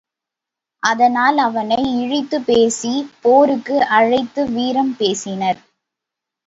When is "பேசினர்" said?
4.97-5.61